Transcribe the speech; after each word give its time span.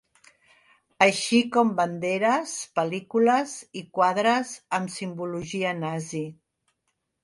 Així 1.05 1.41
com 1.57 1.75
banderes, 1.81 2.55
pel·lícules 2.81 3.55
i 3.83 3.87
quadres 4.01 4.59
amb 4.81 4.99
simbologia 4.99 5.81
nazi. 5.89 6.29